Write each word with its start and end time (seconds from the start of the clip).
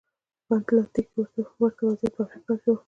په 0.45 0.53
اتلانتیک 0.59 1.07
کې 1.13 1.19
ورته 1.61 1.81
وضعیت 1.87 2.13
په 2.15 2.21
افریقا 2.25 2.53
کې 2.61 2.67
و. 2.71 2.75